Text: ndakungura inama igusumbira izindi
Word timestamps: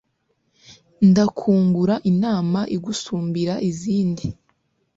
ndakungura 1.09 1.95
inama 2.11 2.59
igusumbira 2.75 3.53
izindi 3.69 4.25